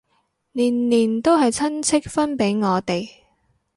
[0.53, 3.07] 年年都係親戚分俾我哋